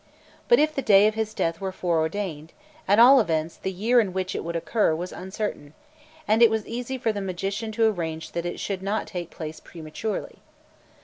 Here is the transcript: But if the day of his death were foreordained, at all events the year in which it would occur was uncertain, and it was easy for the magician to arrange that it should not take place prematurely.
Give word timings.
But 0.47 0.57
if 0.57 0.73
the 0.73 0.81
day 0.81 1.05
of 1.05 1.13
his 1.13 1.31
death 1.31 1.61
were 1.61 1.71
foreordained, 1.71 2.53
at 2.87 2.97
all 2.97 3.19
events 3.19 3.57
the 3.57 3.71
year 3.71 3.99
in 3.99 4.13
which 4.13 4.33
it 4.35 4.43
would 4.43 4.55
occur 4.55 4.95
was 4.95 5.11
uncertain, 5.11 5.75
and 6.27 6.41
it 6.41 6.49
was 6.49 6.65
easy 6.65 6.97
for 6.97 7.11
the 7.13 7.21
magician 7.21 7.71
to 7.73 7.87
arrange 7.87 8.31
that 8.31 8.47
it 8.47 8.59
should 8.59 8.81
not 8.81 9.05
take 9.05 9.29
place 9.29 9.59
prematurely. 9.59 10.39